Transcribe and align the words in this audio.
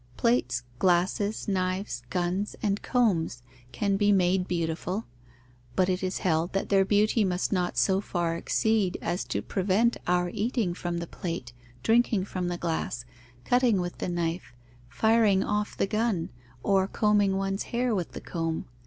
Plates, 0.17 0.63
glasses, 0.79 1.47
knives, 1.47 2.01
guns, 2.09 2.55
and 2.63 2.81
combs 2.81 3.43
can 3.71 3.97
be 3.97 4.11
made 4.11 4.47
beautiful; 4.47 5.05
but 5.75 5.89
it 5.89 6.01
is 6.01 6.17
held 6.17 6.53
that 6.53 6.69
their 6.69 6.83
beauty 6.83 7.23
must 7.23 7.53
not 7.53 7.77
so 7.77 8.01
far 8.01 8.35
exceed 8.35 8.97
as 8.99 9.23
to 9.25 9.43
prevent 9.43 9.97
our 10.07 10.29
eating 10.33 10.73
from 10.73 10.97
the 10.97 11.05
plate, 11.05 11.53
drinking 11.83 12.25
from 12.25 12.47
the 12.47 12.57
glass, 12.57 13.05
cutting 13.45 13.79
with 13.79 13.99
the 13.99 14.09
knife, 14.09 14.55
firing 14.89 15.43
off 15.43 15.77
the 15.77 15.85
gun, 15.85 16.29
or 16.63 16.87
combing 16.87 17.37
one's 17.37 17.65
hair 17.69 17.93
with 17.93 18.13
the 18.13 18.21
comb. 18.21 18.65